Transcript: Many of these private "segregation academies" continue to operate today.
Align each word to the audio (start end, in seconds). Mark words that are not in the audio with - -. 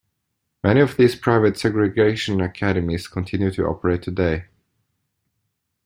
Many 0.63 0.79
of 0.81 0.97
these 0.97 1.13
private 1.15 1.59
"segregation 1.59 2.41
academies" 2.41 3.07
continue 3.07 3.51
to 3.51 3.67
operate 3.67 4.01
today. 4.01 4.45